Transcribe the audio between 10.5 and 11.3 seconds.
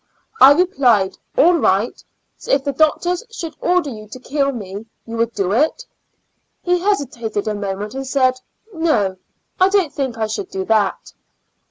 that."